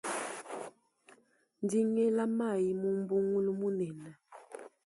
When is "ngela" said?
1.89-2.23